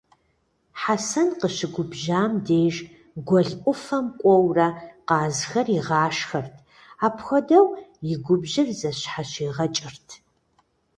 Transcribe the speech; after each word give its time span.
Хьэсэн 0.81 1.29
къыщыгубжьам 1.39 2.31
деж, 2.45 2.75
гуэл 3.27 3.49
ӏуфэм 3.61 4.05
кӏуэурэ 4.19 4.67
къазхэр 5.07 5.67
игъашхэрт, 5.77 6.55
апхуэдэу 7.05 7.67
и 8.11 8.15
губжьыр 8.23 8.69
зыщхьэщигъэкӏырт. 8.79 10.07